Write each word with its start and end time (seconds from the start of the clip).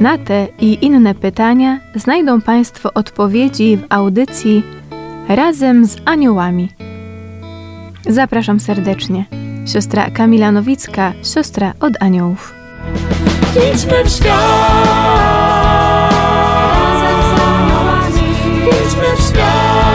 Na 0.00 0.18
te 0.18 0.46
i 0.58 0.78
inne 0.84 1.14
pytania 1.14 1.80
znajdą 1.94 2.40
Państwo 2.40 2.90
odpowiedzi 2.94 3.76
w 3.76 3.86
audycji 3.88 4.62
Razem 5.28 5.86
z 5.86 5.96
Aniołami. 6.04 6.68
Zapraszam 8.06 8.60
serdecznie. 8.60 9.24
Siostra 9.66 10.10
Kamila 10.10 10.52
Nowicka, 10.52 11.12
siostra 11.34 11.72
od 11.80 11.92
aniołów. 12.02 12.54
Idźmy 13.74 14.04
w 14.04 14.08
świat. 14.08 14.40
Razem 16.72 17.22
z 17.22 17.40
aniołami, 17.40 18.34
Idźmy 18.66 19.16
w 19.16 19.22
świat. 19.28 19.87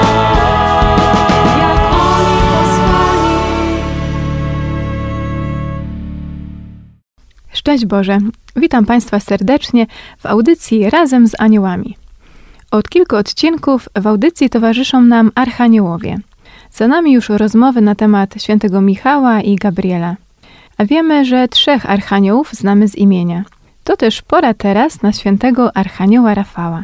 Szczęść 7.64 7.86
Boże! 7.86 8.18
Witam 8.56 8.86
Państwa 8.86 9.20
serdecznie 9.20 9.88
w 10.18 10.26
audycji 10.26 10.90
Razem 10.90 11.28
z 11.28 11.36
Aniołami. 11.40 11.98
Od 12.72 12.90
kilku 12.90 13.16
odcinków 13.16 13.90
w 14.02 14.08
audycji 14.08 14.50
towarzyszą 14.50 15.02
nam 15.02 15.32
archaniołowie. 15.36 16.18
Za 16.72 16.88
nami 16.88 17.14
już 17.14 17.30
rozmowy 17.30 17.82
na 17.82 17.96
temat 17.96 18.34
świętego 18.38 18.82
Michała 18.82 19.42
i 19.42 19.56
Gabriela. 19.56 20.16
A 20.78 20.86
wiemy, 20.86 21.26
że 21.26 21.48
trzech 21.48 21.90
archaniołów 21.90 22.54
znamy 22.54 22.88
z 22.88 22.96
imienia. 22.96 23.44
To 23.84 23.98
też 23.98 24.22
pora 24.22 24.54
teraz 24.54 25.02
na 25.02 25.14
świętego 25.14 25.78
archanioła 25.78 26.34
Rafała. 26.34 26.84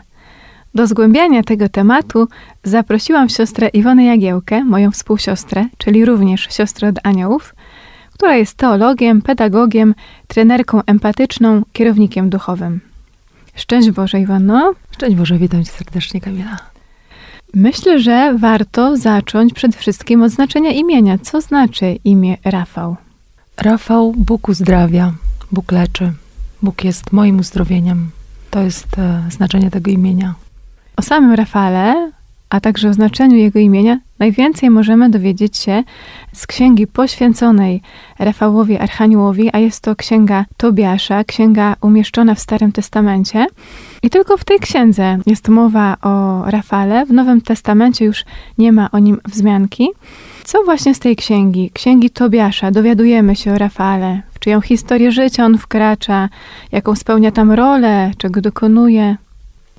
Do 0.75 0.87
zgłębiania 0.87 1.43
tego 1.43 1.69
tematu 1.69 2.27
zaprosiłam 2.63 3.29
siostrę 3.29 3.67
Iwonę 3.67 4.05
Jagiełkę, 4.05 4.63
moją 4.63 4.91
współsiostrę, 4.91 5.65
czyli 5.77 6.05
również 6.05 6.47
siostrę 6.51 6.89
od 6.89 6.95
aniołów, 7.03 7.53
która 8.19 8.35
jest 8.35 8.57
teologiem, 8.57 9.21
pedagogiem, 9.21 9.95
trenerką 10.27 10.81
empatyczną, 10.85 11.61
kierownikiem 11.73 12.29
duchowym. 12.29 12.79
Szczęść 13.55 13.91
Boże, 13.91 14.19
Iwono. 14.19 14.73
Szczęść 14.91 15.15
Boże, 15.15 15.37
witam 15.37 15.63
Cię 15.63 15.71
serdecznie, 15.71 16.21
Kamila. 16.21 16.57
Myślę, 17.53 17.99
że 17.99 18.33
warto 18.37 18.97
zacząć 18.97 19.53
przede 19.53 19.77
wszystkim 19.77 20.23
od 20.23 20.31
znaczenia 20.31 20.71
imienia. 20.71 21.17
Co 21.17 21.41
znaczy 21.41 21.99
imię 22.03 22.37
Rafał? 22.45 22.95
Rafał, 23.57 24.13
Bóg 24.17 24.49
uzdrawia, 24.49 25.13
Bóg 25.51 25.71
leczy, 25.71 26.11
Bóg 26.61 26.83
jest 26.83 27.11
moim 27.11 27.39
uzdrowieniem. 27.39 28.09
To 28.49 28.61
jest 28.61 28.97
e, 28.97 29.23
znaczenie 29.29 29.71
tego 29.71 29.91
imienia. 29.91 30.33
O 30.97 31.01
samym 31.01 31.33
Rafale, 31.33 32.11
a 32.49 32.59
także 32.59 32.89
o 32.89 32.93
znaczeniu 32.93 33.35
jego 33.35 33.59
imienia, 33.59 33.99
najwięcej 34.19 34.69
możemy 34.69 35.09
dowiedzieć 35.09 35.57
się 35.57 35.83
z 36.33 36.47
księgi 36.47 36.87
poświęconej 36.87 37.81
Rafałowi 38.19 38.77
Archaniołowi, 38.77 39.49
a 39.53 39.59
jest 39.59 39.81
to 39.81 39.95
księga 39.95 40.45
Tobiasza, 40.57 41.23
księga 41.23 41.75
umieszczona 41.81 42.35
w 42.35 42.39
Starym 42.39 42.71
Testamencie. 42.71 43.45
I 44.03 44.09
tylko 44.09 44.37
w 44.37 44.45
tej 44.45 44.59
księdze 44.59 45.17
jest 45.25 45.49
mowa 45.49 45.97
o 46.01 46.43
Rafale. 46.51 47.05
W 47.05 47.11
Nowym 47.11 47.41
Testamencie 47.41 48.05
już 48.05 48.25
nie 48.57 48.71
ma 48.71 48.91
o 48.91 48.99
nim 48.99 49.19
wzmianki. 49.25 49.89
Co 50.43 50.63
właśnie 50.63 50.95
z 50.95 50.99
tej 50.99 51.15
księgi, 51.15 51.71
księgi 51.73 52.09
Tobiasza, 52.09 52.71
dowiadujemy 52.71 53.35
się 53.35 53.53
o 53.53 53.57
Rafale? 53.57 54.21
W 54.31 54.39
czyją 54.39 54.61
historię 54.61 55.11
życia 55.11 55.45
on 55.45 55.57
wkracza? 55.57 56.29
Jaką 56.71 56.95
spełnia 56.95 57.31
tam 57.31 57.51
rolę? 57.51 58.11
Czego 58.17 58.41
dokonuje? 58.41 59.15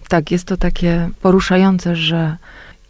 Tak, 0.09 0.31
jest 0.31 0.45
to 0.45 0.57
takie 0.57 1.09
poruszające, 1.23 1.97
że 1.97 2.37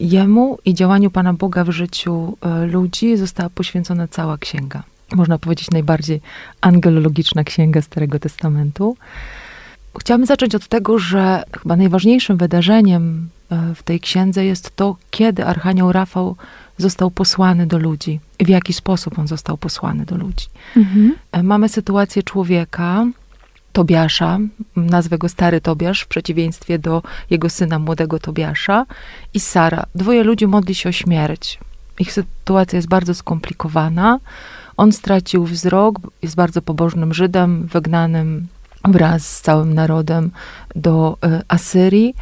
Jemu 0.01 0.57
i 0.65 0.73
działaniu 0.73 1.11
Pana 1.11 1.33
Boga 1.33 1.63
w 1.63 1.69
życiu 1.69 2.37
e, 2.41 2.65
ludzi 2.65 3.17
została 3.17 3.49
poświęcona 3.49 4.07
cała 4.07 4.37
księga. 4.37 4.83
Można 5.15 5.37
powiedzieć 5.37 5.71
najbardziej 5.71 6.21
angelologiczna 6.61 7.43
księga 7.43 7.81
Starego 7.81 8.19
Testamentu. 8.19 8.97
Chciałabym 9.99 10.25
zacząć 10.25 10.55
od 10.55 10.67
tego, 10.67 10.99
że 10.99 11.43
chyba 11.61 11.75
najważniejszym 11.75 12.37
wydarzeniem 12.37 13.29
e, 13.49 13.75
w 13.75 13.83
tej 13.83 13.99
księdze 13.99 14.45
jest 14.45 14.75
to, 14.75 14.95
kiedy 15.11 15.45
Archanioł 15.45 15.91
Rafał 15.91 16.35
został 16.77 17.11
posłany 17.11 17.67
do 17.67 17.77
ludzi 17.77 18.19
i 18.39 18.45
w 18.45 18.49
jaki 18.49 18.73
sposób 18.73 19.19
on 19.19 19.27
został 19.27 19.57
posłany 19.57 20.05
do 20.05 20.17
ludzi. 20.17 20.45
Mhm. 20.77 21.15
E, 21.31 21.43
Mamy 21.43 21.69
sytuację 21.69 22.23
człowieka, 22.23 23.05
Tobiasza, 23.73 24.39
nazwę 24.75 25.17
go 25.17 25.29
stary 25.29 25.61
Tobiasz, 25.61 26.01
w 26.01 26.07
przeciwieństwie 26.07 26.79
do 26.79 27.03
jego 27.29 27.49
syna 27.49 27.79
młodego 27.79 28.19
Tobiasza 28.19 28.85
i 29.33 29.39
Sara. 29.39 29.85
Dwoje 29.95 30.23
ludzi 30.23 30.47
modli 30.47 30.75
się 30.75 30.89
o 30.89 30.91
śmierć. 30.91 31.59
Ich 31.99 32.13
sytuacja 32.13 32.77
jest 32.77 32.87
bardzo 32.87 33.13
skomplikowana. 33.13 34.19
On 34.77 34.91
stracił 34.91 35.45
wzrok, 35.45 35.99
jest 36.21 36.35
bardzo 36.35 36.61
pobożnym 36.61 37.13
Żydem, 37.13 37.67
wygnanym 37.67 38.47
wraz 38.85 39.27
z 39.27 39.41
całym 39.41 39.73
narodem 39.73 40.31
do 40.75 41.17
e, 41.23 41.41
Asyrii. 41.47 42.15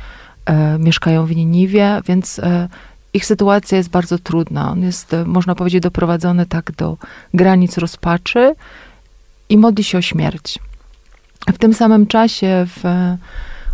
E, 0.46 0.80
mieszkają 0.80 1.26
w 1.26 1.36
Niniwie, 1.36 2.02
więc 2.08 2.40
e, 2.40 2.70
ich 3.14 3.26
sytuacja 3.26 3.78
jest 3.78 3.90
bardzo 3.90 4.18
trudna. 4.18 4.72
On 4.72 4.82
jest, 4.82 5.16
można 5.26 5.56
powiedzieć, 5.56 5.84
doprowadzony 5.84 6.46
tak 6.46 6.72
do 6.72 6.98
granic 7.34 7.78
rozpaczy 7.78 8.56
i 9.50 9.58
modli 9.58 9.84
się 9.84 9.98
o 9.98 10.02
śmierć. 10.02 10.60
W 11.48 11.58
tym 11.58 11.74
samym 11.74 12.08
czasie 12.08 12.66
w 12.68 12.86
e, 12.86 13.18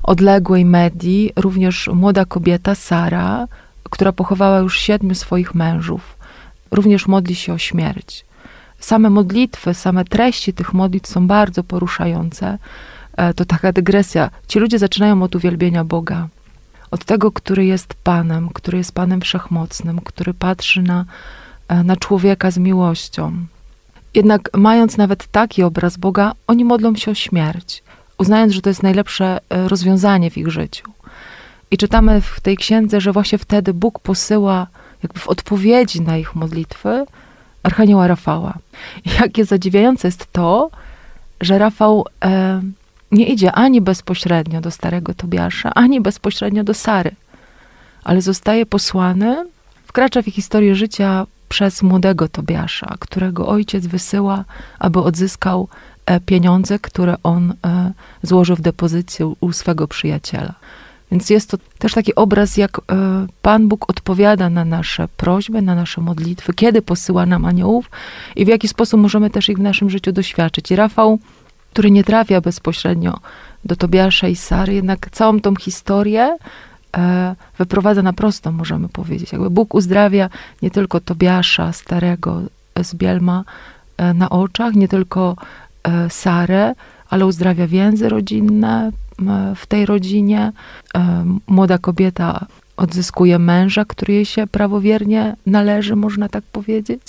odległej 0.04 0.66
Medii 0.66 1.32
również 1.36 1.90
młoda 1.94 2.26
kobieta 2.26 2.76
Sara, 2.76 3.48
która 3.90 4.12
pochowała 4.12 4.60
już 4.60 4.80
siedmiu 4.80 5.16
swoich 5.16 5.56
mężów, 5.56 6.18
również 6.72 7.08
modli 7.08 7.36
się 7.36 7.54
o 7.54 7.58
śmierć. 7.58 8.26
Same 8.80 9.10
modlitwy, 9.10 9.74
same 9.74 10.06
treści 10.06 10.54
tych 10.54 10.74
modlitw 10.74 11.12
są 11.12 11.28
bardzo 11.28 11.64
poruszające. 11.64 12.58
E, 13.18 13.34
To 13.34 13.46
taka 13.46 13.72
dygresja. 13.72 14.30
Ci 14.48 14.60
ludzie 14.60 14.80
zaczynają 14.80 15.24
od 15.24 15.36
uwielbienia 15.36 15.84
Boga. 15.84 16.28
Od 16.92 17.06
tego, 17.06 17.32
który 17.32 17.66
jest 17.66 17.94
Panem, 17.94 18.50
który 18.50 18.78
jest 18.78 18.92
Panem 18.92 19.22
Wszechmocnym, 19.22 20.02
który 20.02 20.34
patrzy 20.34 20.82
na, 20.82 21.06
e, 21.68 21.84
na 21.84 21.96
człowieka 21.96 22.52
z 22.52 22.58
miłością. 22.58 23.46
Jednak 24.16 24.50
mając 24.54 24.98
nawet 24.98 25.28
taki 25.28 25.64
obraz 25.64 25.98
Boga, 25.98 26.34
oni 26.48 26.66
modlą 26.66 26.96
się 26.96 27.12
o 27.12 27.16
śmierć, 27.16 27.84
uznając, 28.18 28.54
że 28.54 28.62
to 28.62 28.70
jest 28.70 28.84
najlepsze 28.84 29.38
e, 29.50 29.68
rozwiązanie 29.68 30.32
w 30.32 30.38
ich 30.38 30.52
życiu. 30.52 30.92
I 31.72 31.78
czytamy 31.78 32.22
w 32.22 32.40
tej 32.40 32.58
księdze, 32.58 33.02
że 33.02 33.12
właśnie 33.12 33.38
wtedy 33.38 33.74
Bóg 33.74 34.00
posyła 34.00 34.68
jakby 35.04 35.20
w 35.20 35.28
odpowiedzi 35.28 36.02
na 36.02 36.18
ich 36.18 36.36
modlitwy 36.36 37.06
Archanioła 37.64 38.08
Rafała. 38.08 38.54
Jakie 39.20 39.46
zadziwiające 39.46 40.08
jest 40.08 40.32
to, 40.32 40.70
że 41.42 41.58
Rafał 41.58 42.06
e, 42.26 42.62
nie 43.12 43.26
idzie 43.26 43.52
ani 43.52 43.82
bezpośrednio 43.82 44.62
do 44.62 44.72
starego 44.72 45.14
Tobiasza, 45.14 45.74
ani 45.74 46.02
bezpośrednio 46.02 46.64
do 46.64 46.74
Sary, 46.74 47.12
ale 48.04 48.22
zostaje 48.22 48.66
posłany, 48.66 49.46
wkracza 49.86 50.22
w 50.22 50.26
historię 50.26 50.76
życia 50.76 51.26
przez 51.50 51.84
młodego 51.84 52.28
Tobiasza, 52.28 52.96
którego 53.00 53.48
ojciec 53.48 53.88
wysyła, 53.88 54.46
aby 54.80 55.00
odzyskał 55.00 55.68
e, 56.06 56.20
pieniądze, 56.20 56.80
które 56.80 57.16
on 57.24 57.54
e, 57.66 57.92
złożył 58.24 58.56
w 58.56 58.62
depozycie 58.62 59.26
u- 59.28 59.52
swego 59.52 59.88
przyjaciela. 59.88 60.54
Więc 61.12 61.30
jest 61.30 61.50
to 61.50 61.58
też 61.78 61.94
taki 61.94 62.16
obraz, 62.16 62.58
jak 62.58 62.78
e, 62.80 62.82
Pan 63.42 63.68
Bóg 63.68 63.90
odpowiada 63.90 64.50
na 64.50 64.66
nasze 64.66 65.08
prośby, 65.18 65.62
na 65.62 65.76
nasze 65.76 66.02
modlitwy, 66.02 66.54
kiedy 66.54 66.82
posyła 66.82 67.26
nam 67.26 67.46
aniołów 67.46 67.90
i 68.36 68.46
w 68.46 68.48
jaki 68.48 68.68
sposób 68.68 69.00
możemy 69.00 69.30
też 69.30 69.50
ich 69.50 69.58
w 69.58 69.62
naszym 69.62 69.90
życiu 69.90 70.12
doświadczyć. 70.12 70.72
I 70.72 70.76
Rafał, 70.76 71.20
który 71.74 71.92
nie 71.92 72.04
trafia 72.04 72.42
bezpośrednio 72.42 73.20
do 73.66 73.76
Tobiasza 73.76 74.28
i 74.28 74.36
Sary, 74.36 74.74
jednak 74.74 75.10
całą 75.12 75.40
tą 75.42 75.56
historię 75.56 76.38
wyprowadza 77.58 78.02
na 78.02 78.14
prostą, 78.14 78.52
możemy 78.52 78.90
powiedzieć. 78.90 79.32
Jakby 79.32 79.50
Bóg 79.50 79.74
uzdrawia 79.74 80.30
nie 80.62 80.72
tylko 80.72 81.00
Tobiasza, 81.00 81.74
starego 81.74 82.42
z 82.84 82.96
Bielma 82.96 83.44
e, 83.98 84.14
na 84.14 84.30
oczach, 84.30 84.74
nie 84.74 84.88
tylko 84.88 85.36
e, 85.84 86.10
Sarę, 86.10 86.76
ale 87.10 87.26
uzdrawia 87.26 87.68
więzy 87.68 88.10
rodzinne 88.10 88.92
w 89.56 89.66
tej 89.66 89.86
rodzinie. 89.86 90.52
E, 90.96 91.26
Młoda 91.48 91.78
kobieta 91.78 92.46
odzyskuje 92.78 93.40
męża, 93.40 93.86
który 93.86 94.14
jej 94.14 94.26
się 94.26 94.48
prawowiernie 94.48 95.36
należy, 95.46 95.96
można 95.96 96.30
tak 96.30 96.44
powiedzieć. 96.44 97.02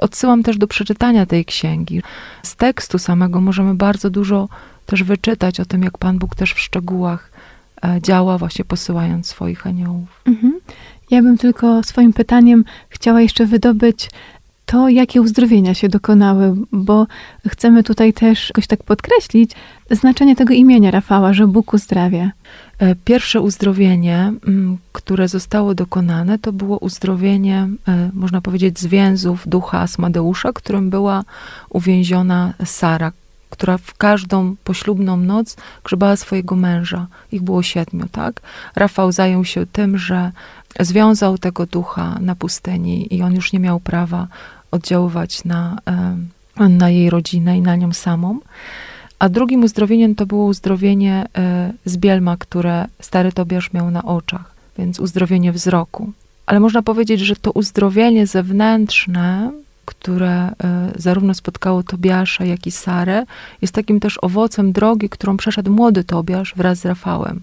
Odsyłam 0.00 0.42
też 0.42 0.58
do 0.58 0.66
przeczytania 0.66 1.26
tej 1.26 1.44
księgi. 1.44 2.02
Z 2.42 2.56
tekstu 2.56 2.98
samego 2.98 3.40
możemy 3.40 3.74
bardzo 3.74 4.10
dużo 4.10 4.48
też 4.86 5.02
wyczytać 5.02 5.60
o 5.60 5.64
tym, 5.64 5.82
jak 5.82 5.98
Pan 5.98 6.18
Bóg 6.18 6.34
też 6.34 6.52
w 6.52 6.60
szczegółach 6.60 7.31
e, 7.31 7.31
działa 8.02 8.38
właśnie 8.38 8.64
posyłając 8.64 9.26
swoich 9.26 9.66
aniołów. 9.66 10.22
Mhm. 10.26 10.60
Ja 11.10 11.22
bym 11.22 11.38
tylko 11.38 11.82
swoim 11.82 12.12
pytaniem 12.12 12.64
chciała 12.88 13.20
jeszcze 13.20 13.46
wydobyć 13.46 14.10
to, 14.66 14.88
jakie 14.88 15.20
uzdrowienia 15.22 15.74
się 15.74 15.88
dokonały, 15.88 16.54
bo 16.72 17.06
chcemy 17.48 17.82
tutaj 17.82 18.12
też 18.12 18.48
jakoś 18.48 18.66
tak 18.66 18.82
podkreślić 18.82 19.50
znaczenie 19.90 20.36
tego 20.36 20.54
imienia 20.54 20.90
Rafała, 20.90 21.32
że 21.32 21.46
Bóg 21.46 21.72
uzdrawia. 21.72 22.30
E, 22.78 22.94
Pierwsze 22.94 23.40
uzdrowienie, 23.40 24.32
mm, 24.46 24.78
które 24.92 25.28
zostało 25.28 25.74
dokonane, 25.74 26.38
to 26.38 26.52
było 26.52 26.78
uzdrowienie, 26.78 27.68
e, 27.88 28.10
można 28.12 28.40
powiedzieć, 28.40 28.78
z 28.78 28.86
więzów 28.86 29.48
ducha 29.48 29.80
Asmadeusza, 29.80 30.52
którym 30.52 30.90
była 30.90 31.24
uwięziona 31.70 32.54
Sara, 32.64 33.12
która 33.52 33.78
w 33.78 33.94
każdą 33.94 34.56
poślubną 34.64 35.16
noc 35.16 35.56
grzebała 35.84 36.16
swojego 36.16 36.56
męża. 36.56 37.06
Ich 37.32 37.42
było 37.42 37.62
siedmiu, 37.62 38.06
tak? 38.12 38.40
Rafał 38.76 39.12
zajął 39.12 39.44
się 39.44 39.66
tym, 39.66 39.98
że 39.98 40.32
związał 40.80 41.38
tego 41.38 41.66
ducha 41.66 42.18
na 42.20 42.34
pustyni 42.34 43.14
i 43.14 43.22
on 43.22 43.34
już 43.34 43.52
nie 43.52 43.60
miał 43.60 43.80
prawa 43.80 44.28
oddziaływać 44.70 45.44
na, 45.44 45.78
e, 46.58 46.68
na 46.68 46.90
jej 46.90 47.10
rodzinę 47.10 47.58
i 47.58 47.60
na 47.60 47.76
nią 47.76 47.92
samą. 47.92 48.38
A 49.18 49.28
drugim 49.28 49.64
uzdrowieniem 49.64 50.14
to 50.14 50.26
było 50.26 50.44
uzdrowienie 50.44 51.26
e, 51.36 51.72
z 51.84 51.96
bielma, 51.96 52.36
które 52.36 52.86
stary 53.00 53.32
Tobiasz 53.32 53.72
miał 53.72 53.90
na 53.90 54.02
oczach, 54.02 54.54
więc 54.78 55.00
uzdrowienie 55.00 55.52
wzroku. 55.52 56.12
Ale 56.46 56.60
można 56.60 56.82
powiedzieć, 56.82 57.20
że 57.20 57.36
to 57.36 57.50
uzdrowienie 57.52 58.26
zewnętrzne, 58.26 59.52
które 59.84 60.30
e, 60.30 60.52
zarówno 60.96 61.34
spotkało 61.34 61.82
Tobiasza, 61.82 62.44
jak 62.44 62.66
i 62.66 62.70
Sarę, 62.70 63.24
jest 63.62 63.74
takim 63.74 64.00
też 64.00 64.18
owocem 64.22 64.72
drogi, 64.72 65.08
którą 65.08 65.36
przeszedł 65.36 65.72
młody 65.72 66.04
Tobiasz 66.04 66.54
wraz 66.56 66.78
z 66.78 66.84
Rafałem. 66.84 67.40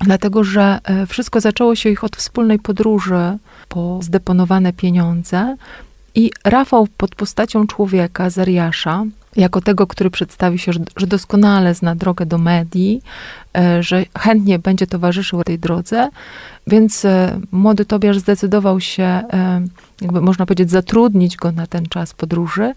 Dlatego, 0.00 0.44
że 0.44 0.78
e, 0.84 1.06
wszystko 1.06 1.40
zaczęło 1.40 1.74
się 1.74 1.90
ich 1.90 2.04
od 2.04 2.16
wspólnej 2.16 2.58
podróży 2.58 3.38
po 3.68 3.98
zdeponowane 4.02 4.72
pieniądze 4.72 5.56
i 6.14 6.30
Rafał 6.44 6.88
pod 6.96 7.14
postacią 7.14 7.66
człowieka, 7.66 8.30
Zariasza, 8.30 9.04
jako 9.36 9.60
tego, 9.60 9.86
który 9.86 10.10
przedstawi 10.10 10.58
się, 10.58 10.72
że- 10.72 11.06
doskonale 11.06 11.74
zna 11.74 11.94
drogę 11.94 12.26
do 12.26 12.38
medii, 12.38 13.02
e, 13.56 13.82
że 13.82 14.04
chętnie 14.18 14.58
będzie 14.58 14.86
towarzyszył 14.86 15.44
tej 15.44 15.58
drodze, 15.58 16.08
więc 16.66 17.04
e, 17.04 17.40
młody 17.52 17.84
Tobiasz 17.84 18.18
zdecydował 18.18 18.80
się, 18.80 19.02
e, 19.04 19.62
jakby 20.00 20.20
można 20.20 20.46
powiedzieć, 20.46 20.70
zatrudnić 20.70 21.36
go 21.36 21.52
na 21.52 21.66
ten 21.66 21.86
czas 21.86 22.14
podróży 22.14 22.72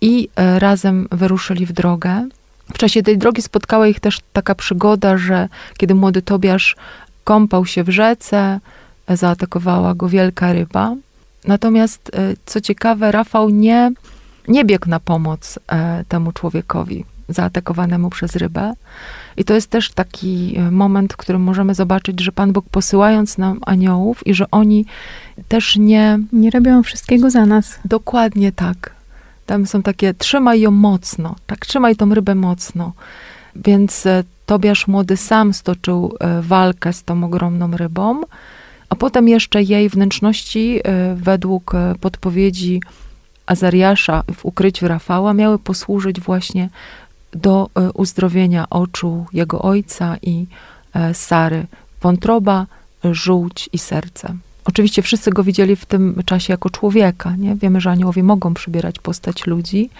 i 0.00 0.28
razem 0.36 1.08
wyruszyli 1.10 1.66
w 1.66 1.72
drogę. 1.72 2.28
W 2.74 2.78
czasie 2.78 3.02
tej 3.02 3.18
drogi 3.18 3.42
spotkała 3.42 3.86
ich 3.86 4.00
też 4.00 4.20
taka 4.32 4.54
przygoda, 4.54 5.16
że 5.16 5.48
kiedy 5.76 5.94
młody 5.94 6.22
Tobiasz 6.22 6.76
kąpał 7.24 7.66
się 7.66 7.84
w 7.84 7.88
rzece, 7.88 8.60
zaatakowała 9.08 9.94
go 9.94 10.08
wielka 10.08 10.52
ryba. 10.52 10.94
Natomiast, 11.44 12.10
co 12.46 12.60
ciekawe, 12.60 13.12
Rafał 13.12 13.50
nie, 13.50 13.90
nie 14.48 14.64
biegł 14.64 14.88
na 14.88 15.00
pomoc 15.00 15.58
e, 15.66 16.04
temu 16.08 16.32
człowiekowi 16.32 17.04
zaatakowanemu 17.28 18.10
przez 18.10 18.36
rybę. 18.36 18.72
I 19.36 19.44
to 19.44 19.54
jest 19.54 19.70
też 19.70 19.90
taki 19.90 20.54
e, 20.56 20.70
moment, 20.70 21.12
w 21.12 21.16
którym 21.16 21.42
możemy 21.42 21.74
zobaczyć, 21.74 22.20
że 22.20 22.32
Pan 22.32 22.52
Bóg 22.52 22.66
posyłając 22.70 23.38
nam 23.38 23.60
aniołów 23.66 24.26
i 24.26 24.34
że 24.34 24.50
oni 24.50 24.86
też 25.48 25.76
nie, 25.76 26.18
Nie 26.32 26.50
robią 26.50 26.82
wszystkiego 26.82 27.30
za 27.30 27.46
nas. 27.46 27.78
Dokładnie 27.84 28.52
tak. 28.52 28.92
Tam 29.46 29.66
są 29.66 29.82
takie, 29.82 30.14
trzymaj 30.14 30.60
ją 30.60 30.70
mocno, 30.70 31.36
tak, 31.46 31.66
trzymaj 31.66 31.96
tą 31.96 32.14
rybę 32.14 32.34
mocno. 32.34 32.92
Więc 33.56 34.06
e, 34.06 34.24
Tobiasz 34.46 34.88
młody 34.88 35.16
sam 35.16 35.54
stoczył 35.54 36.16
walkę 36.42 36.92
z 36.92 37.04
tą 37.04 37.24
ogromną 37.24 37.76
rybą, 37.76 38.20
a 38.88 38.94
potem 38.94 39.28
jeszcze 39.28 39.62
jej 39.62 39.88
wnętrzności, 39.88 40.80
według 41.14 41.72
podpowiedzi 42.00 42.80
Azariasza 43.46 44.22
w 44.34 44.44
ukryciu 44.44 44.88
Rafała, 44.88 45.34
miały 45.34 45.58
posłużyć 45.58 46.20
właśnie 46.20 46.68
do 47.32 47.70
e, 47.74 47.92
uzdrowienia 47.92 48.70
oczu 48.70 49.26
jego 49.32 49.62
ojca 49.62 50.16
i 50.22 50.46
e, 50.94 51.14
Sary. 51.14 51.66
Wątroba, 52.00 52.66
żółć 53.04 53.68
i 53.72 53.78
serce. 53.78 54.34
Oczywiście 54.64 55.02
wszyscy 55.02 55.30
go 55.30 55.44
widzieli 55.44 55.76
w 55.76 55.86
tym 55.86 56.22
czasie 56.26 56.52
jako 56.52 56.70
człowieka. 56.70 57.36
Nie? 57.36 57.56
Wiemy, 57.56 57.80
że 57.80 57.90
aniołowie 57.90 58.22
mogą 58.22 58.54
przybierać 58.54 58.98
postać 58.98 59.46
ludzi, 59.46 59.90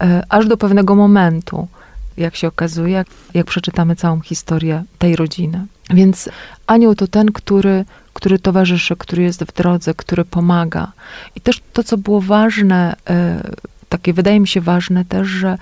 e, 0.00 0.22
aż 0.28 0.46
do 0.46 0.56
pewnego 0.56 0.94
momentu, 0.94 1.68
jak 2.16 2.36
się 2.36 2.48
okazuje, 2.48 2.92
jak, 2.92 3.06
jak 3.34 3.46
przeczytamy 3.46 3.96
całą 3.96 4.20
historię 4.20 4.84
tej 4.98 5.16
rodziny. 5.16 5.66
Więc 5.90 6.28
anioł 6.66 6.94
to 6.94 7.06
ten, 7.06 7.32
który, 7.32 7.84
który 8.16 8.38
towarzyszy, 8.38 8.96
który 8.96 9.22
jest 9.22 9.44
w 9.44 9.52
drodze, 9.52 9.94
który 9.94 10.24
pomaga. 10.24 10.92
I 11.36 11.40
też 11.40 11.60
to, 11.72 11.84
co 11.84 11.98
było 11.98 12.20
ważne, 12.20 12.96
e, 13.10 13.42
takie 13.88 14.12
wydaje 14.12 14.40
mi 14.40 14.48
się 14.48 14.60
ważne 14.60 15.04
też, 15.04 15.28
że 15.28 15.58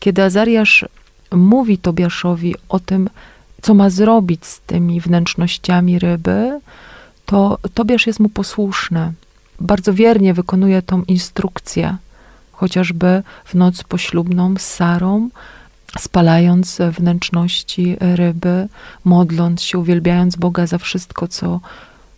kiedy 0.00 0.22
Azariasz 0.22 0.84
mówi 1.32 1.78
Tobiaszowi 1.78 2.54
o 2.68 2.80
tym, 2.80 3.10
co 3.62 3.74
ma 3.74 3.90
zrobić 3.90 4.46
z 4.46 4.60
tymi 4.60 5.00
wnętrznościami 5.00 5.98
ryby, 5.98 6.60
to 7.26 7.58
Tobiasz 7.74 8.06
jest 8.06 8.20
mu 8.20 8.28
posłuszny. 8.28 9.12
Bardzo 9.60 9.94
wiernie 9.94 10.34
wykonuje 10.34 10.82
tą 10.82 11.02
instrukcję, 11.02 11.96
chociażby 12.52 13.22
w 13.44 13.54
noc 13.54 13.82
poślubną 13.82 14.54
z 14.58 14.62
Sarą, 14.62 15.28
spalając 15.98 16.78
wnętrzności 16.90 17.96
ryby, 18.00 18.68
modląc 19.04 19.62
się, 19.62 19.78
uwielbiając 19.78 20.36
Boga 20.36 20.66
za 20.66 20.78
wszystko, 20.78 21.28
co, 21.28 21.60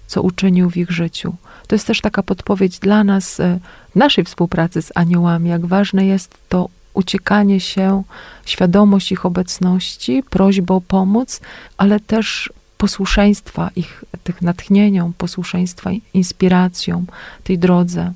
co 0.09 0.23
uczynił 0.23 0.71
w 0.71 0.77
ich 0.77 0.91
życiu. 0.91 1.35
To 1.67 1.75
jest 1.75 1.87
też 1.87 2.01
taka 2.01 2.23
podpowiedź 2.23 2.79
dla 2.79 3.05
nas 3.05 3.41
e, 3.41 3.59
naszej 3.95 4.25
współpracy 4.25 4.83
z 4.83 4.93
aniołami, 4.95 5.51
jak 5.51 5.67
ważne 5.67 6.07
jest 6.07 6.39
to 6.49 6.69
uciekanie 6.95 7.61
się, 7.61 8.03
świadomość 8.47 9.13
ich 9.13 9.27
obecności, 9.27 10.23
prośba 10.31 10.75
o 10.75 10.81
pomoc, 10.81 11.41
ale 11.77 12.01
też 12.01 12.53
posłuszeństwa 12.79 13.71
ich, 13.77 14.05
tych 14.25 14.43
natchnieniom, 14.43 15.13
posłuszeństwa 15.19 15.91
inspiracjom, 16.15 17.07
tej 17.45 17.59
drodze. 17.59 18.13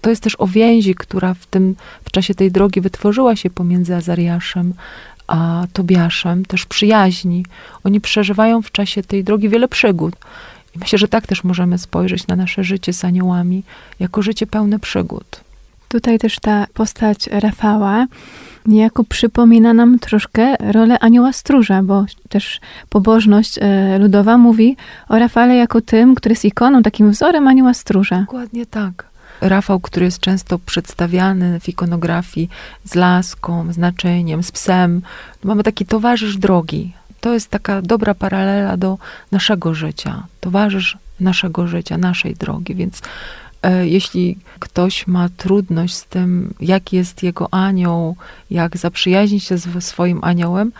To 0.00 0.10
jest 0.10 0.22
też 0.22 0.36
o 0.38 0.46
więzi, 0.46 0.94
która 0.94 1.34
w 1.34 1.46
tym, 1.46 1.76
w 2.04 2.10
czasie 2.10 2.34
tej 2.34 2.52
drogi 2.52 2.80
wytworzyła 2.80 3.36
się 3.36 3.50
pomiędzy 3.50 3.94
Azariaszem 3.94 4.74
a 5.30 5.66
Tobiaszem, 5.72 6.44
też 6.44 6.66
przyjaźni. 6.66 7.44
Oni 7.84 8.00
przeżywają 8.00 8.62
w 8.62 8.72
czasie 8.72 9.02
tej 9.02 9.24
drogi 9.24 9.48
wiele 9.48 9.68
przygód. 9.68 10.14
I 10.76 10.78
myślę, 10.78 10.98
że 10.98 11.08
tak 11.08 11.26
też 11.26 11.44
możemy 11.44 11.78
spojrzeć 11.78 12.26
na 12.26 12.36
nasze 12.36 12.64
życie 12.64 12.92
z 12.92 13.04
aniołami, 13.04 13.62
jako 14.00 14.22
życie 14.22 14.46
pełne 14.46 14.78
przygód. 14.78 15.40
Tutaj 15.88 16.18
też 16.18 16.38
ta 16.38 16.66
postać 16.74 17.26
Rafała 17.26 18.06
niejako 18.66 19.04
przypomina 19.04 19.74
nam 19.74 19.98
troszkę 19.98 20.56
rolę 20.72 20.98
anioła 20.98 21.32
stróża, 21.32 21.82
bo 21.82 22.04
też 22.28 22.60
pobożność 22.88 23.58
e, 23.58 23.98
ludowa 23.98 24.38
mówi 24.38 24.76
o 25.08 25.18
Rafale 25.18 25.56
jako 25.56 25.80
tym, 25.80 26.14
który 26.14 26.32
jest 26.32 26.44
ikoną, 26.44 26.82
takim 26.82 27.10
wzorem 27.10 27.48
anioła 27.48 27.74
stróża. 27.74 28.20
Dokładnie 28.20 28.66
tak. 28.66 29.10
Rafał, 29.40 29.80
który 29.80 30.04
jest 30.04 30.20
często 30.20 30.58
przedstawiany 30.58 31.60
w 31.60 31.68
ikonografii 31.68 32.48
z 32.84 32.94
laską, 32.94 33.72
z 33.72 33.78
naczyniem, 33.78 34.42
z 34.42 34.52
psem. 34.52 35.02
Mamy 35.44 35.62
taki 35.62 35.86
towarzysz 35.86 36.36
drogi. 36.36 36.92
To 37.20 37.34
jest 37.34 37.50
taka 37.50 37.82
dobra 37.82 38.14
paralela 38.14 38.76
do 38.76 38.98
naszego 39.32 39.74
życia. 39.74 40.22
Towarzysz 40.40 40.98
naszego 41.20 41.66
życia, 41.66 41.98
naszej 41.98 42.34
drogi. 42.34 42.74
Więc 42.74 43.02
e, 43.62 43.88
jeśli 43.88 44.38
ktoś 44.58 45.06
ma 45.06 45.28
trudność 45.36 45.94
z 45.94 46.04
tym, 46.04 46.54
jaki 46.60 46.96
jest 46.96 47.22
jego 47.22 47.54
anioł, 47.54 48.16
jak 48.50 48.76
zaprzyjaźnić 48.76 49.44
się 49.44 49.58
z 49.58 49.84
swoim 49.84 50.24
aniołem, 50.24 50.72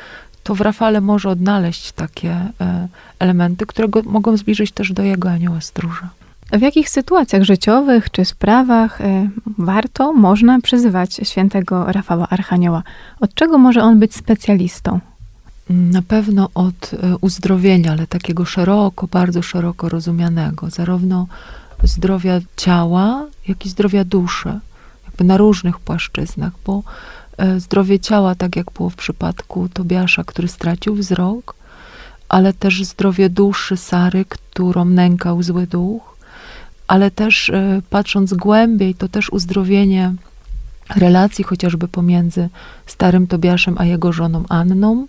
to 0.42 0.54
w 0.54 0.60
Rafale 0.60 1.00
może 1.00 1.28
odnaleźć 1.28 1.92
takie 1.92 2.30
e, 2.60 2.88
elementy, 3.18 3.66
które 3.66 3.88
go 3.88 4.02
mogą 4.02 4.36
zbliżyć 4.36 4.72
też 4.72 4.92
do 4.92 5.02
jego 5.02 5.30
anioła 5.30 5.60
stróża. 5.60 6.10
W 6.52 6.60
jakich 6.60 6.88
sytuacjach 6.88 7.42
życiowych 7.42 8.10
czy 8.10 8.24
sprawach 8.24 9.00
e, 9.00 9.28
warto, 9.58 10.12
można 10.12 10.60
przyzywać 10.60 11.20
świętego 11.22 11.84
Rafała 11.92 12.28
Archanioła? 12.28 12.82
Od 13.20 13.34
czego 13.34 13.58
może 13.58 13.82
on 13.82 13.98
być 13.98 14.14
specjalistą? 14.14 15.00
Na 15.70 16.02
pewno 16.02 16.48
od 16.54 16.94
e, 16.94 17.16
uzdrowienia, 17.20 17.92
ale 17.92 18.06
takiego 18.06 18.44
szeroko, 18.44 19.06
bardzo 19.06 19.42
szeroko 19.42 19.88
rozumianego, 19.88 20.70
zarówno 20.70 21.26
zdrowia 21.82 22.40
ciała, 22.56 23.26
jak 23.48 23.66
i 23.66 23.68
zdrowia 23.68 24.04
duszy, 24.04 24.60
jakby 25.06 25.24
na 25.24 25.36
różnych 25.36 25.78
płaszczyznach, 25.78 26.52
bo 26.66 26.82
e, 27.36 27.60
zdrowie 27.60 28.00
ciała, 28.00 28.34
tak 28.34 28.56
jak 28.56 28.72
było 28.72 28.90
w 28.90 28.96
przypadku 28.96 29.68
Tobiasza, 29.68 30.24
który 30.24 30.48
stracił 30.48 30.94
wzrok, 30.94 31.54
ale 32.28 32.52
też 32.52 32.84
zdrowie 32.84 33.28
duszy 33.28 33.76
Sary, 33.76 34.24
którą 34.24 34.84
nękał 34.84 35.42
zły 35.42 35.66
duch, 35.66 36.16
ale 36.88 37.10
też 37.10 37.50
e, 37.50 37.82
patrząc 37.90 38.34
głębiej, 38.34 38.94
to 38.94 39.08
też 39.08 39.30
uzdrowienie 39.32 40.14
relacji 40.96 41.44
chociażby 41.44 41.88
pomiędzy 41.88 42.48
starym 42.86 43.26
Tobiaszem 43.26 43.74
a 43.78 43.84
jego 43.84 44.12
żoną 44.12 44.44
Anną, 44.48 45.06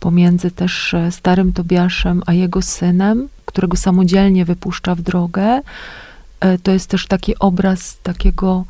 pomiędzy 0.00 0.50
też 0.50 0.94
e, 0.94 1.12
starym 1.12 1.52
Tobiaszem 1.52 2.22
a 2.26 2.32
jego 2.32 2.62
synem, 2.62 3.28
którego 3.44 3.76
samodzielnie 3.76 4.44
wypuszcza 4.44 4.94
w 4.94 5.00
drogę. 5.00 5.60
E, 6.40 6.58
To 6.58 6.70
jest 6.70 6.90
też 6.90 7.06
taki 7.06 7.38
obraz 7.38 7.98
takiego 8.02 8.64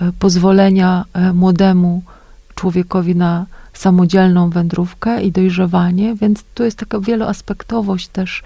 e, 0.00 0.12
pozwolenia 0.18 1.04
młodemu 1.34 2.02
człowiekowi 2.54 3.16
na 3.16 3.46
samodzielną 3.72 4.50
wędrówkę 4.50 5.22
i 5.22 5.32
dojrzewanie, 5.32 6.14
więc 6.14 6.44
tu 6.54 6.64
jest 6.64 6.78
taka 6.78 7.00
wieloaspektowość 7.00 8.08
też 8.08 8.42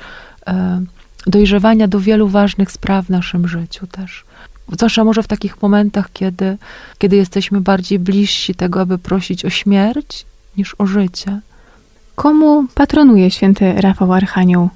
dojrzewania 1.27 1.89
do 1.89 2.01
wielu 2.01 2.29
ważnych 2.29 2.73
spraw 2.73 3.07
w 3.07 3.11
naszym 3.11 3.49
życiu 3.49 3.87
też. 3.87 4.26
Zwłaszcza 4.73 5.05
może 5.05 5.23
w 5.23 5.29
takich 5.29 5.63
momentach, 5.63 6.13
kiedy, 6.13 6.59
kiedy 6.99 7.17
jesteśmy 7.17 7.61
bardziej 7.61 7.99
bliżsi 7.99 8.55
tego, 8.55 8.81
aby 8.81 8.99
prosić 8.99 9.45
o 9.45 9.51
śmierć 9.51 10.27
niż 10.57 10.75
o 10.79 10.87
życie. 10.87 11.41
Komu 12.15 12.67
patronuje 12.75 13.31
święty 13.31 13.73
Rafał 13.73 14.13
Archanioł? 14.13 14.69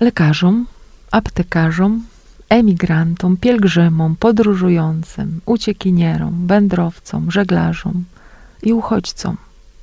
Lekarzom, 0.00 0.66
aptekarzom, 1.10 2.04
emigrantom, 2.48 3.36
pielgrzymom, 3.36 4.16
podróżującym, 4.16 5.40
uciekinierom, 5.46 6.46
wędrowcom, 6.46 7.30
żeglarzom 7.30 8.04
i 8.62 8.72
uchodźcom. 8.72 9.36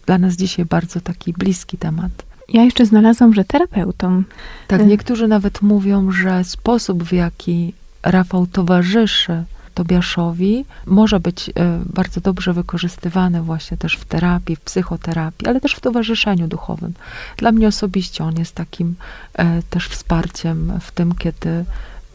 Dla 0.06 0.18
nas 0.18 0.34
dzisiaj 0.34 0.66
bardzo 0.66 1.02
taki 1.02 1.34
bliski 1.34 1.78
temat. 1.78 2.12
Ja 2.54 2.64
jeszcze 2.64 2.86
znalazłam, 2.86 3.34
że 3.34 3.46
terapeutom. 3.46 4.26
Tak, 4.68 4.86
niektórzy 4.86 5.28
nawet 5.28 5.62
mówią, 5.62 6.12
że 6.12 6.44
sposób, 6.44 7.04
w 7.04 7.14
jaki 7.14 7.74
Rafał 8.04 8.48
towarzyszy 8.48 9.44
Tobiaszowi, 9.74 10.66
może 10.86 11.20
być 11.20 11.50
e, 11.50 11.54
bardzo 11.86 12.22
dobrze 12.22 12.54
wykorzystywany 12.54 13.42
właśnie 13.42 13.78
też 13.78 13.96
w 13.96 14.06
terapii, 14.06 14.56
w 14.56 14.60
psychoterapii, 14.60 15.48
ale 15.48 15.62
też 15.62 15.74
w 15.74 15.80
towarzyszeniu 15.80 16.48
duchowym. 16.48 16.94
Dla 17.38 17.52
mnie 17.52 17.68
osobiście 17.68 18.24
on 18.24 18.40
jest 18.40 18.56
takim 18.56 18.96
e, 19.34 19.64
też 19.70 19.88
wsparciem 19.88 20.74
w 20.82 20.92
tym, 20.92 21.16
kiedy 21.16 21.50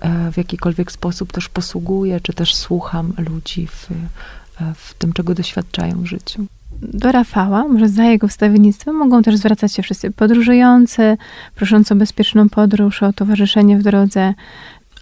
e, 0.00 0.33
w 0.33 0.37
jakikolwiek 0.37 0.93
sposób 0.93 1.33
też 1.33 1.49
posługuję, 1.49 2.21
czy 2.21 2.33
też 2.33 2.55
słucham 2.55 3.12
ludzi 3.19 3.67
w, 3.67 3.88
w 4.75 4.95
tym, 4.95 5.12
czego 5.12 5.35
doświadczają 5.35 6.03
w 6.03 6.07
życiu. 6.07 6.47
Do 6.83 7.12
Rafała, 7.12 7.69
może 7.69 7.88
za 7.88 8.05
jego 8.05 8.29
wstawiennictwem, 8.29 8.97
mogą 8.97 9.23
też 9.23 9.37
zwracać 9.37 9.73
się 9.73 9.83
wszyscy 9.83 10.11
podróżujący, 10.11 11.17
prosząc 11.55 11.93
o 11.93 11.95
bezpieczną 11.95 12.49
podróż, 12.49 13.03
o 13.03 13.12
towarzyszenie 13.12 13.79
w 13.79 13.83
drodze. 13.83 14.35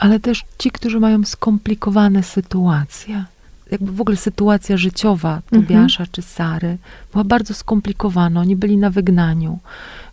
Ale 0.02 0.20
też 0.20 0.44
ci, 0.58 0.70
którzy 0.70 1.00
mają 1.00 1.24
skomplikowane 1.24 2.22
sytuacje. 2.22 3.24
Jakby 3.70 3.92
w 3.92 4.00
ogóle 4.00 4.16
sytuacja 4.16 4.76
życiowa 4.76 5.42
Tobiasza 5.50 6.04
czy 6.12 6.22
Sary 6.22 6.78
była 7.12 7.24
bardzo 7.24 7.54
skomplikowana. 7.54 8.40
Oni 8.40 8.56
byli 8.56 8.76
na 8.76 8.90
wygnaniu. 8.90 9.58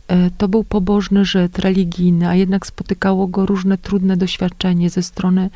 E, 0.08 0.30
To 0.38 0.48
był 0.48 0.64
pobożny 0.64 1.26
Żyd, 1.26 1.60
religijny, 1.60 2.28
a 2.28 2.36
jednak 2.36 2.66
spotykało 2.66 3.28
go 3.28 3.46
różne 3.46 3.78
trudne 3.78 4.18
doświadczenie 4.18 4.90
ze 4.90 5.04
strony 5.04 5.50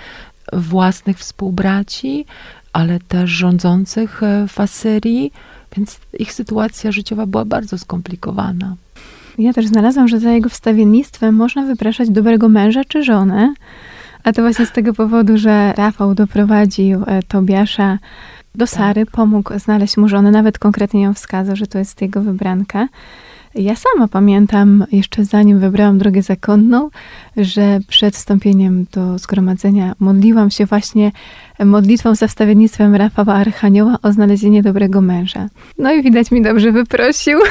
własnych 0.54 1.20
współbraci, 1.20 2.26
ale 2.74 3.00
też 3.00 3.30
rządzących 3.30 4.24
e, 4.24 4.48
w 4.48 4.60
Asyrii, 4.60 5.32
więc 5.78 6.00
ich 6.20 6.34
sytuacja 6.34 6.92
życiowa 6.92 7.26
była 7.26 7.46
bardzo 7.46 7.78
skomplikowana. 7.78 8.76
Ja 9.38 9.54
też 9.54 9.68
znalazłam, 9.68 10.08
że 10.08 10.20
za 10.20 10.32
jego 10.32 10.50
wstawiennictwem 10.50 11.36
można 11.36 11.66
wypraszać 11.66 12.10
dobrego 12.10 12.50
męża 12.50 12.84
czy 12.88 13.04
żonę. 13.04 13.54
A 14.24 14.34
to 14.34 14.42
właśnie 14.42 14.66
z 14.66 14.72
tego 14.72 14.94
powodu, 14.94 15.38
że 15.38 15.74
Rafał 15.74 16.16
doprowadził 16.16 17.04
e, 17.08 17.24
Tobiasza 17.24 17.98
do 18.56 18.68
Sary, 18.68 19.06
pomógł 19.06 19.60
znaleźć 19.60 19.98
mu 19.98 20.08
żonę, 20.08 20.32
nawet 20.32 20.60
konkretnie 20.60 21.02
ją 21.02 21.14
wskazał, 21.14 21.56
że 21.56 21.68
to 21.68 21.80
jest 21.80 22.02
jego 22.02 22.22
wybranka. 22.22 22.88
Ja 23.56 23.76
sama 23.76 24.08
pamiętam, 24.08 24.86
jeszcze 24.92 25.26
zanim 25.26 25.60
wybrałam 25.60 25.98
drogę 25.98 26.22
zakonną, 26.22 26.90
że 27.38 27.80
przed 27.88 28.16
wstąpieniem 28.16 28.86
do 28.92 29.18
zgromadzenia 29.18 29.96
modliłam 30.00 30.52
się 30.52 30.66
właśnie 30.66 31.12
modlitwą 31.66 32.16
za 32.16 32.28
wstawiennictwem 32.28 32.96
Rafała 32.96 33.34
Archanioła 33.34 33.98
o 34.02 34.12
znalezienie 34.12 34.64
dobrego 34.64 35.02
męża. 35.02 35.48
No 35.78 35.94
i 35.94 36.04
widać 36.04 36.32
mi 36.32 36.42
dobrze 36.42 36.72
wyprosił. 36.72 37.40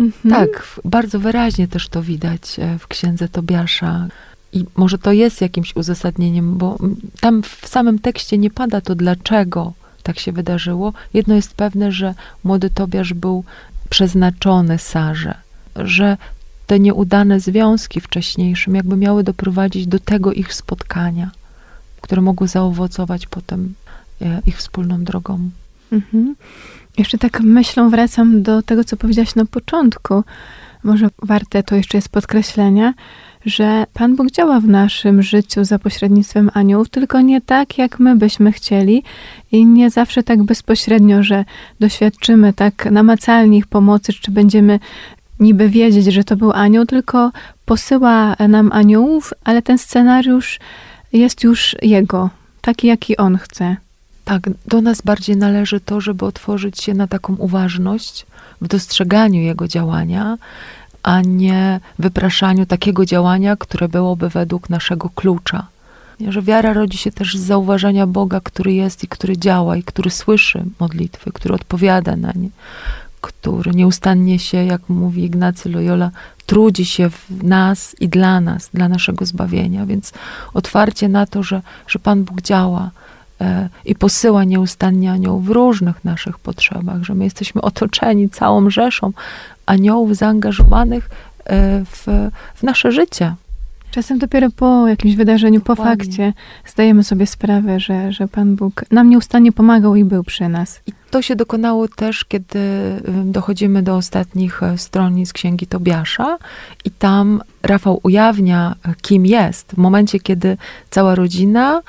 Mhm. 0.00 0.34
Tak, 0.34 0.80
bardzo 0.84 1.20
wyraźnie 1.20 1.68
też 1.68 1.88
to 1.88 2.02
widać 2.02 2.58
e, 2.58 2.78
w 2.78 2.86
księdze 2.86 3.28
Tobiasza. 3.28 4.08
I 4.52 4.64
może 4.76 4.98
to 4.98 5.12
jest 5.12 5.40
jakimś 5.40 5.76
uzasadnieniem, 5.76 6.58
bo 6.58 6.78
tam 7.20 7.42
w 7.42 7.68
samym 7.68 7.98
tekście 7.98 8.38
nie 8.38 8.50
pada 8.50 8.80
to, 8.80 8.94
dlaczego 8.94 9.72
tak 10.02 10.18
się 10.18 10.32
wydarzyło. 10.32 10.92
Jedno 11.14 11.34
jest 11.34 11.54
pewne, 11.54 11.92
że 11.92 12.14
młody 12.44 12.70
Tobiasz 12.70 13.14
był 13.14 13.44
przeznaczony 13.90 14.78
Sarze, 14.78 15.34
że 15.76 16.16
te 16.66 16.80
nieudane 16.80 17.40
związki 17.40 18.00
wcześniejszym 18.00 18.74
jakby 18.74 18.96
miały 18.96 19.24
doprowadzić 19.24 19.86
do 19.86 19.98
tego 19.98 20.32
ich 20.32 20.54
spotkania, 20.54 21.30
które 22.00 22.22
mogły 22.22 22.48
zaowocować 22.48 23.26
potem 23.26 23.74
e, 24.22 24.42
ich 24.46 24.56
wspólną 24.56 25.04
drogą. 25.04 25.50
Mhm. 25.92 26.34
Jeszcze 26.98 27.18
tak 27.18 27.40
myślą 27.40 27.90
wracam 27.90 28.42
do 28.42 28.62
tego, 28.62 28.84
co 28.84 28.96
powiedziałaś 28.96 29.34
na 29.34 29.44
początku. 29.44 30.24
Może 30.84 31.08
warte 31.22 31.62
to 31.62 31.76
jeszcze 31.76 31.98
jest 31.98 32.08
podkreślenia, 32.08 32.94
że 33.46 33.84
Pan 33.92 34.16
Bóg 34.16 34.30
działa 34.30 34.60
w 34.60 34.68
naszym 34.68 35.22
życiu 35.22 35.64
za 35.64 35.78
pośrednictwem 35.78 36.50
aniołów, 36.54 36.88
tylko 36.88 37.20
nie 37.20 37.40
tak, 37.40 37.78
jak 37.78 37.98
my 37.98 38.16
byśmy 38.16 38.52
chcieli 38.52 39.02
i 39.52 39.66
nie 39.66 39.90
zawsze 39.90 40.22
tak 40.22 40.42
bezpośrednio, 40.42 41.22
że 41.22 41.44
doświadczymy 41.80 42.52
tak 42.52 42.90
namacalnie 42.90 43.58
ich 43.58 43.66
pomocy, 43.66 44.12
czy 44.12 44.30
będziemy 44.30 44.78
niby 45.40 45.68
wiedzieć, 45.68 46.06
że 46.06 46.24
to 46.24 46.36
był 46.36 46.52
anioł, 46.52 46.86
tylko 46.86 47.30
posyła 47.64 48.36
nam 48.48 48.72
aniołów, 48.72 49.32
ale 49.44 49.62
ten 49.62 49.78
scenariusz 49.78 50.58
jest 51.12 51.44
już 51.44 51.76
jego, 51.82 52.30
taki, 52.60 52.86
jaki 52.86 53.16
on 53.16 53.36
chce. 53.38 53.76
Tak, 54.24 54.50
do 54.66 54.80
nas 54.80 55.00
bardziej 55.02 55.36
należy 55.36 55.80
to, 55.80 56.00
żeby 56.00 56.24
otworzyć 56.24 56.82
się 56.82 56.94
na 56.94 57.06
taką 57.06 57.36
uważność 57.36 58.26
w 58.60 58.68
dostrzeganiu 58.68 59.40
jego 59.40 59.68
działania, 59.68 60.38
a 61.02 61.20
nie 61.20 61.80
wypraszaniu 61.98 62.66
takiego 62.66 63.06
działania, 63.06 63.56
które 63.56 63.88
byłoby 63.88 64.28
według 64.28 64.70
naszego 64.70 65.10
klucza. 65.14 65.66
Że 66.28 66.42
wiara 66.42 66.72
rodzi 66.72 66.98
się 66.98 67.12
też 67.12 67.36
z 67.36 67.40
zauważenia 67.40 68.06
Boga, 68.06 68.40
który 68.40 68.72
jest 68.72 69.04
i 69.04 69.08
który 69.08 69.38
działa 69.38 69.76
i 69.76 69.82
który 69.82 70.10
słyszy 70.10 70.64
modlitwy, 70.80 71.32
który 71.32 71.54
odpowiada 71.54 72.16
na 72.16 72.32
nie, 72.32 72.48
który 73.20 73.70
nieustannie 73.70 74.38
się, 74.38 74.64
jak 74.64 74.88
mówi 74.88 75.24
Ignacy 75.24 75.68
Loyola, 75.68 76.10
trudzi 76.46 76.84
się 76.84 77.10
w 77.10 77.44
nas 77.44 77.96
i 78.00 78.08
dla 78.08 78.40
nas, 78.40 78.70
dla 78.74 78.88
naszego 78.88 79.26
zbawienia. 79.26 79.86
Więc 79.86 80.12
otwarcie 80.54 81.08
na 81.08 81.26
to, 81.26 81.42
że, 81.42 81.62
że 81.86 81.98
Pan 81.98 82.24
Bóg 82.24 82.42
działa, 82.42 82.90
i 83.84 83.94
posyła 83.94 84.44
nieustannie 84.44 85.12
aniołów 85.12 85.46
w 85.46 85.50
różnych 85.50 86.04
naszych 86.04 86.38
potrzebach, 86.38 87.02
że 87.02 87.14
my 87.14 87.24
jesteśmy 87.24 87.62
otoczeni 87.62 88.30
całą 88.30 88.70
rzeszą 88.70 89.12
aniołów 89.66 90.16
zaangażowanych 90.16 91.10
e, 91.44 91.84
w, 91.84 92.06
w 92.54 92.62
nasze 92.62 92.92
życie. 92.92 93.34
Czasem 93.90 94.18
dopiero 94.18 94.50
po 94.50 94.88
jakimś 94.88 95.16
wydarzeniu, 95.16 95.60
po 95.60 95.74
Dokładnie. 95.74 96.04
fakcie 96.04 96.32
zdajemy 96.66 97.04
sobie 97.04 97.26
sprawę, 97.26 97.80
że, 97.80 98.12
że 98.12 98.28
Pan 98.28 98.56
Bóg 98.56 98.84
nam 98.90 99.10
nieustannie 99.10 99.52
pomagał 99.52 99.96
i 99.96 100.04
był 100.04 100.24
przy 100.24 100.48
nas. 100.48 100.80
I 100.86 100.92
to 101.10 101.22
się 101.22 101.36
dokonało 101.36 101.88
też, 101.88 102.24
kiedy 102.24 102.60
dochodzimy 103.24 103.82
do 103.82 103.96
ostatnich 103.96 104.62
e, 104.62 104.78
stron 104.78 105.26
z 105.26 105.32
Księgi 105.32 105.66
Tobiasza 105.66 106.38
i 106.84 106.90
tam 106.90 107.42
Rafał 107.62 108.00
ujawnia, 108.02 108.74
e, 108.84 108.94
kim 109.02 109.26
jest. 109.26 109.72
W 109.72 109.76
momencie, 109.76 110.20
kiedy 110.20 110.56
cała 110.90 111.14
rodzina 111.14 111.82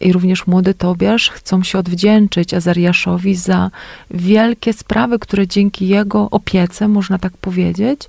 i 0.00 0.12
również 0.12 0.46
młody 0.46 0.74
Tobiasz 0.74 1.30
chcą 1.30 1.62
się 1.62 1.78
odwdzięczyć 1.78 2.54
Azariaszowi 2.54 3.34
za 3.34 3.70
wielkie 4.10 4.72
sprawy, 4.72 5.18
które 5.18 5.46
dzięki 5.46 5.88
jego 5.88 6.30
opiece, 6.30 6.88
można 6.88 7.18
tak 7.18 7.32
powiedzieć, 7.32 8.00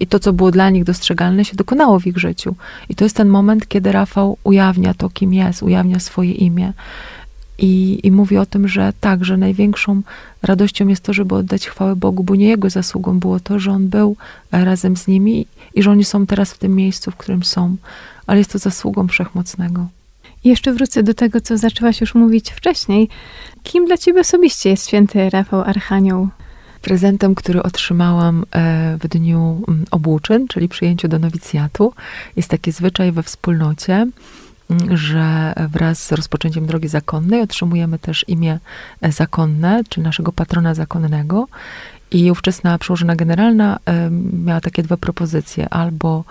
i 0.00 0.06
to, 0.06 0.18
co 0.18 0.32
było 0.32 0.50
dla 0.50 0.70
nich 0.70 0.84
dostrzegalne, 0.84 1.44
się 1.44 1.56
dokonało 1.56 2.00
w 2.00 2.06
ich 2.06 2.18
życiu. 2.18 2.54
I 2.88 2.94
to 2.94 3.04
jest 3.04 3.16
ten 3.16 3.28
moment, 3.28 3.68
kiedy 3.68 3.92
Rafał 3.92 4.38
ujawnia 4.44 4.94
to, 4.94 5.10
kim 5.10 5.34
jest, 5.34 5.62
ujawnia 5.62 6.00
swoje 6.00 6.32
imię. 6.32 6.72
I, 7.58 8.00
I 8.02 8.10
mówi 8.10 8.36
o 8.36 8.46
tym, 8.46 8.68
że 8.68 8.92
tak, 9.00 9.24
że 9.24 9.36
największą 9.36 10.02
radością 10.42 10.88
jest 10.88 11.02
to, 11.02 11.12
żeby 11.12 11.34
oddać 11.34 11.66
chwałę 11.66 11.96
Bogu, 11.96 12.24
bo 12.24 12.34
nie 12.34 12.48
jego 12.48 12.70
zasługą 12.70 13.18
było 13.18 13.40
to, 13.40 13.58
że 13.58 13.70
on 13.70 13.88
był 13.88 14.16
razem 14.52 14.96
z 14.96 15.06
nimi 15.06 15.46
i 15.74 15.82
że 15.82 15.90
oni 15.90 16.04
są 16.04 16.26
teraz 16.26 16.52
w 16.52 16.58
tym 16.58 16.74
miejscu, 16.74 17.10
w 17.10 17.16
którym 17.16 17.44
są, 17.44 17.76
ale 18.26 18.38
jest 18.38 18.52
to 18.52 18.58
zasługą 18.58 19.08
wszechmocnego. 19.08 19.86
Jeszcze 20.44 20.72
wrócę 20.72 21.02
do 21.02 21.14
tego, 21.14 21.40
co 21.40 21.58
zaczęłaś 21.58 22.00
już 22.00 22.14
mówić 22.14 22.50
wcześniej. 22.50 23.08
Kim 23.62 23.86
dla 23.86 23.98
ciebie 23.98 24.20
osobiście 24.20 24.70
jest 24.70 24.88
święty 24.88 25.30
Rafał 25.30 25.60
Archanioł? 25.60 26.28
Prezentem, 26.82 27.34
który 27.34 27.62
otrzymałam 27.62 28.44
e, 28.52 28.98
w 29.02 29.08
dniu 29.08 29.62
mm, 29.68 29.84
obłóczyn, 29.90 30.48
czyli 30.48 30.68
przyjęciu 30.68 31.08
do 31.08 31.18
nowicjatu, 31.18 31.92
jest 32.36 32.48
taki 32.48 32.72
zwyczaj 32.72 33.12
we 33.12 33.22
wspólnocie, 33.22 34.06
mm, 34.70 34.96
że 34.96 35.52
wraz 35.68 36.06
z 36.06 36.12
rozpoczęciem 36.12 36.66
drogi 36.66 36.88
zakonnej 36.88 37.40
otrzymujemy 37.40 37.98
też 37.98 38.24
imię 38.28 38.58
e, 39.00 39.12
zakonne, 39.12 39.80
czy 39.88 40.00
naszego 40.00 40.32
patrona 40.32 40.74
zakonnego. 40.74 41.48
I 42.10 42.30
ówczesna 42.30 42.78
przełożona 42.78 43.16
generalna 43.16 43.78
e, 43.86 44.10
miała 44.44 44.60
takie 44.60 44.82
dwie 44.82 44.96
propozycje. 44.96 45.68
Albo 45.68 46.24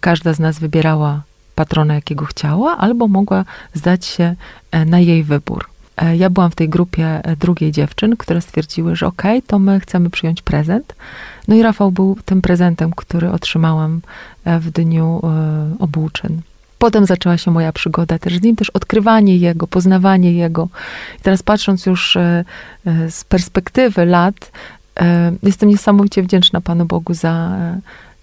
każda 0.00 0.34
z 0.34 0.38
nas 0.38 0.58
wybierała 0.58 1.22
patrona, 1.54 1.94
jakiego 1.94 2.24
chciała, 2.24 2.78
albo 2.78 3.08
mogła 3.08 3.44
zdać 3.74 4.06
się 4.06 4.34
e, 4.70 4.84
na 4.84 5.00
jej 5.00 5.24
wybór. 5.24 5.64
E, 5.96 6.16
Ja 6.16 6.30
byłam 6.30 6.50
w 6.50 6.54
tej 6.54 6.68
grupie 6.68 7.06
e, 7.24 7.36
drugiej 7.36 7.72
dziewczyn, 7.72 8.16
które 8.16 8.40
stwierdziły, 8.40 8.96
że 8.96 9.06
okej, 9.06 9.42
to 9.42 9.58
my 9.58 9.80
chcemy 9.80 10.10
przyjąć 10.10 10.42
prezent. 10.42 10.94
No 11.48 11.54
i 11.54 11.62
Rafał 11.62 11.92
był 11.92 12.16
tym 12.24 12.42
prezentem, 12.42 12.90
który 12.96 13.30
otrzymałam 13.30 14.00
w 14.44 14.70
dniu 14.70 15.22
obłóczyn. 15.78 16.40
Potem 16.78 17.06
zaczęła 17.06 17.38
się 17.38 17.50
moja 17.50 17.72
przygoda 17.72 18.18
też 18.18 18.36
z 18.36 18.42
nim, 18.42 18.56
też 18.56 18.70
odkrywanie 18.70 19.36
jego, 19.36 19.66
poznawanie 19.66 20.32
jego. 20.32 20.68
I 21.18 21.22
teraz 21.22 21.42
patrząc 21.42 21.86
już 21.86 22.18
z 23.10 23.24
perspektywy 23.24 24.06
lat, 24.06 24.52
jestem 25.42 25.68
niesamowicie 25.68 26.22
wdzięczna 26.22 26.60
Panu 26.60 26.84
Bogu 26.84 27.14
za, 27.14 27.56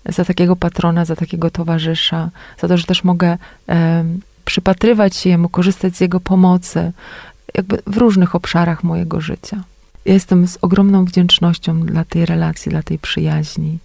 za 0.06 0.26
takiego 0.26 0.56
patrona, 0.56 1.06
za 1.06 1.16
takiego 1.16 1.52
towarzysza, 1.52 2.30
za 2.62 2.68
to, 2.68 2.78
że 2.78 2.84
też 2.84 3.04
mogę 3.04 3.38
e, 3.70 4.06
przypatrywać 4.46 5.16
się 5.16 5.30
jemu, 5.30 5.50
korzystać 5.50 5.96
z 5.96 6.02
jego 6.02 6.20
pomocy, 6.20 6.92
jakby 7.56 7.78
w 7.88 7.98
różnych 7.98 8.36
obszarach 8.36 8.84
mojego 8.84 9.22
życia. 9.22 9.64
Ja 10.06 10.14
jestem 10.14 10.48
z 10.48 10.58
ogromną 10.62 11.06
wdzięcznością 11.06 11.80
dla 11.80 12.06
tej 12.06 12.26
relacji, 12.26 12.70
dla 12.70 12.84
tej 12.84 13.00
przyjaźni, 13.00 13.78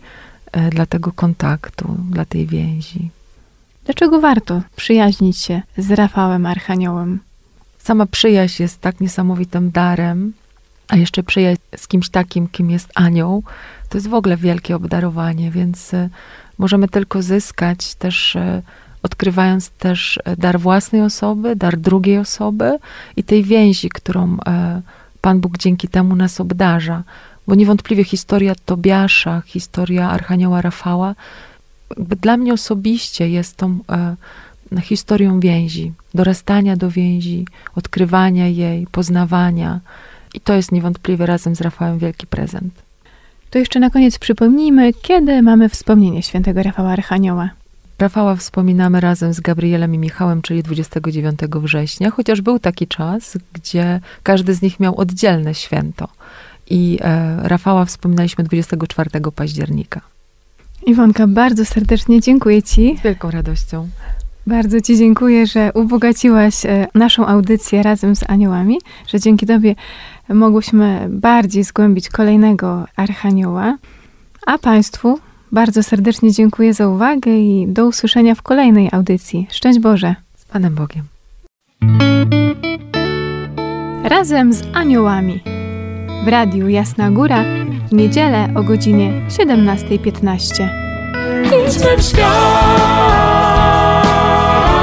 e, 0.52 0.70
dla 0.70 0.86
tego 0.86 1.12
kontaktu, 1.12 1.96
dla 2.10 2.24
tej 2.24 2.46
więzi. 2.46 3.10
Dlaczego 3.84 4.20
warto 4.20 4.62
przyjaźnić 4.76 5.38
się 5.38 5.62
z 5.78 5.90
Rafałem 5.90 6.46
Archaniołem? 6.46 7.18
Sama 7.78 8.06
przyjaźń 8.06 8.62
jest 8.62 8.80
tak 8.80 9.00
niesamowitym 9.00 9.70
darem, 9.70 10.32
a 10.88 10.96
jeszcze 10.96 11.22
przyjaźń 11.22 11.60
z 11.76 11.88
kimś 11.88 12.08
takim, 12.08 12.48
kim 12.48 12.70
jest 12.70 12.90
anioł, 12.94 13.42
to 13.88 13.98
jest 13.98 14.08
w 14.08 14.14
ogóle 14.14 14.36
wielkie 14.36 14.76
obdarowanie, 14.76 15.50
więc 15.50 15.94
e, 15.94 16.08
możemy 16.58 16.88
tylko 16.88 17.22
zyskać 17.22 17.94
też, 17.94 18.36
e, 18.36 18.62
odkrywając 19.02 19.70
też 19.70 20.20
e, 20.24 20.36
dar 20.36 20.60
własnej 20.60 21.02
osoby, 21.02 21.56
dar 21.56 21.76
drugiej 21.76 22.18
osoby 22.18 22.78
i 23.16 23.24
tej 23.24 23.44
więzi, 23.44 23.88
którą 23.88 24.36
Pan 25.20 25.40
Bóg 25.40 25.58
dzięki 25.58 25.88
temu 25.88 26.16
nas 26.16 26.40
obdarza. 26.40 27.02
Bo 27.46 27.54
niewątpliwie 27.54 28.04
historia 28.04 28.54
Tobiasza, 28.66 29.42
historia 29.46 30.10
Archanioła 30.10 30.62
Rafała, 30.62 31.14
dla 31.96 32.36
mnie 32.36 32.52
osobiście 32.52 33.28
jest 33.28 33.56
tą 33.56 33.78
historią 34.82 35.40
więzi, 35.40 35.92
dorastania 36.14 36.76
do 36.76 36.90
więzi, 36.90 37.46
odkrywania 37.74 38.48
jej, 38.48 38.86
poznawania. 38.86 39.80
I 40.36 40.40
to 40.40 40.54
jest 40.54 40.72
niewątpliwie 40.72 41.26
razem 41.26 41.56
z 41.56 41.60
Rafałem 41.60 41.98
wielki 41.98 42.26
prezent. 42.26 42.82
To 43.50 43.58
jeszcze 43.58 43.80
na 43.80 43.90
koniec 43.90 44.18
przypomnijmy, 44.18 44.92
kiedy 44.92 45.42
mamy 45.42 45.68
wspomnienie 45.68 46.22
świętego 46.22 46.62
Rafała 46.62 46.90
Archanioła. 46.90 47.50
Rafała 47.98 48.36
wspominamy 48.36 49.00
razem 49.00 49.34
z 49.34 49.40
Gabrielem 49.40 49.94
i 49.94 49.98
Michałem, 49.98 50.42
czyli 50.42 50.62
29 50.62 51.40
września, 51.40 52.10
chociaż 52.10 52.40
był 52.40 52.58
taki 52.58 52.86
czas, 52.86 53.38
gdzie 53.52 54.00
każdy 54.22 54.54
z 54.54 54.62
nich 54.62 54.80
miał 54.80 54.96
oddzielne 55.00 55.54
święto. 55.54 56.08
I 56.70 56.98
e, 57.00 57.36
Rafała 57.48 57.84
wspominaliśmy 57.84 58.44
24 58.44 59.10
października. 59.36 60.00
Iwonka, 60.86 61.26
bardzo 61.26 61.64
serdecznie 61.64 62.20
dziękuję 62.20 62.62
Ci. 62.62 62.96
Z 63.00 63.02
wielką 63.02 63.30
radością. 63.30 63.88
Bardzo 64.46 64.80
Ci 64.80 64.96
dziękuję, 64.96 65.46
że 65.46 65.72
ubogaciłaś 65.72 66.66
e, 66.66 66.86
naszą 66.94 67.26
audycję 67.26 67.82
razem 67.82 68.16
z 68.16 68.30
aniołami, 68.30 68.78
że 69.06 69.20
dzięki 69.20 69.46
Tobie 69.46 69.74
mogłyśmy 70.28 71.06
bardziej 71.10 71.64
zgłębić 71.64 72.08
kolejnego 72.08 72.84
archanioła. 72.96 73.76
A 74.46 74.58
Państwu 74.58 75.18
bardzo 75.52 75.82
serdecznie 75.82 76.32
dziękuję 76.32 76.74
za 76.74 76.88
uwagę 76.88 77.38
i 77.38 77.66
do 77.68 77.86
usłyszenia 77.86 78.34
w 78.34 78.42
kolejnej 78.42 78.88
audycji. 78.92 79.46
Szczęść 79.50 79.78
Boże! 79.78 80.14
Z 80.36 80.44
Panem 80.44 80.74
Bogiem! 80.74 81.04
Razem 84.04 84.52
z 84.52 84.62
aniołami 84.74 85.40
w 86.24 86.28
Radiu 86.28 86.68
Jasna 86.68 87.10
Góra 87.10 87.44
w 87.88 87.92
niedzielę 87.92 88.48
o 88.54 88.62
godzinie 88.62 89.12
17.15. 89.28 90.68
Idźmy 91.44 91.96
w 91.98 92.02
świat! 92.02 92.26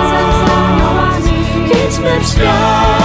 Razem 0.01 0.32
z 0.32 0.51
aniołami! 0.51 1.32
Idźmy 1.65 2.19
w 2.19 2.27
świat! 2.27 3.02